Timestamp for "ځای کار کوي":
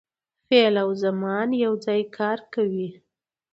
1.85-2.87